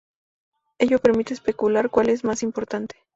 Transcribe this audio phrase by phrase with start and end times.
[0.79, 2.95] Ello permite especular cuál es más importante.